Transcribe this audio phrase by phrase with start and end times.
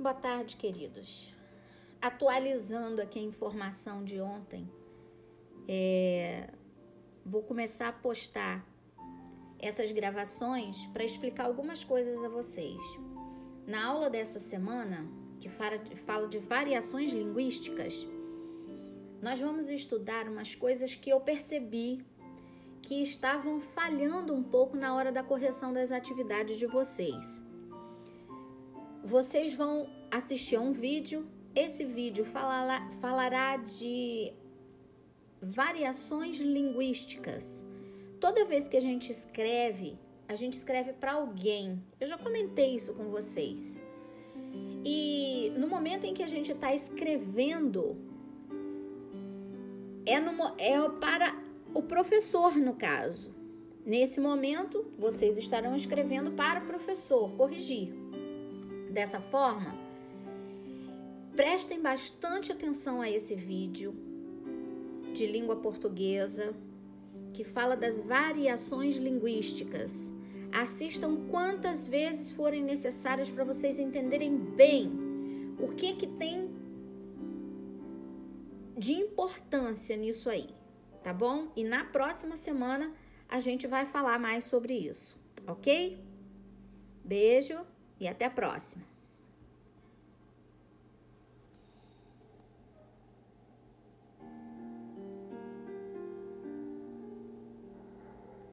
[0.00, 1.36] Boa tarde, queridos.
[2.00, 4.66] Atualizando aqui a informação de ontem,
[5.68, 6.48] é,
[7.22, 8.66] vou começar a postar
[9.58, 12.80] essas gravações para explicar algumas coisas a vocês.
[13.66, 15.06] Na aula dessa semana,
[15.38, 18.06] que fala de variações linguísticas,
[19.20, 22.02] nós vamos estudar umas coisas que eu percebi
[22.80, 27.49] que estavam falhando um pouco na hora da correção das atividades de vocês.
[29.02, 31.26] Vocês vão assistir a um vídeo.
[31.54, 34.32] Esse vídeo falará, falará de
[35.40, 37.64] variações linguísticas.
[38.20, 41.82] Toda vez que a gente escreve, a gente escreve para alguém.
[41.98, 43.80] Eu já comentei isso com vocês.
[44.84, 47.96] E no momento em que a gente está escrevendo,
[50.06, 53.34] é, no, é para o professor, no caso.
[53.84, 57.92] Nesse momento, vocês estarão escrevendo para o professor corrigir.
[58.90, 59.72] Dessa forma,
[61.36, 63.94] prestem bastante atenção a esse vídeo
[65.14, 66.52] de língua portuguesa
[67.32, 70.10] que fala das variações linguísticas.
[70.52, 74.90] Assistam quantas vezes forem necessárias para vocês entenderem bem
[75.60, 76.50] o que que tem
[78.76, 80.48] de importância nisso aí,
[81.04, 81.52] tá bom?
[81.54, 82.92] E na próxima semana
[83.28, 85.16] a gente vai falar mais sobre isso,
[85.46, 86.04] ok?
[87.04, 87.64] Beijo
[88.00, 88.89] e até a próxima!